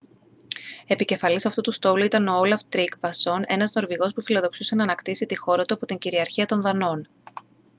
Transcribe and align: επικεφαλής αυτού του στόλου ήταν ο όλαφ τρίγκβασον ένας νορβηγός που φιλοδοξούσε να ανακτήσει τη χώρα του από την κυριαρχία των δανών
επικεφαλής 0.87 1.45
αυτού 1.45 1.61
του 1.61 1.71
στόλου 1.71 2.03
ήταν 2.03 2.27
ο 2.27 2.37
όλαφ 2.39 2.63
τρίγκβασον 2.63 3.43
ένας 3.47 3.71
νορβηγός 3.73 4.13
που 4.13 4.21
φιλοδοξούσε 4.21 4.75
να 4.75 4.83
ανακτήσει 4.83 5.25
τη 5.25 5.37
χώρα 5.37 5.63
του 5.63 5.73
από 5.73 5.85
την 5.85 5.97
κυριαρχία 5.97 6.45
των 6.45 6.61
δανών 6.61 7.07